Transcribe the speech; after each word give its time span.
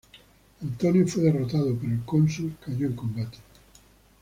Antonio 0.63 1.07
fue 1.07 1.21
derrotado, 1.21 1.77
pero 1.79 1.93
el 1.93 2.03
cónsul 2.05 2.53
cayó 2.65 2.87
en 2.87 2.95
combate. 2.95 3.37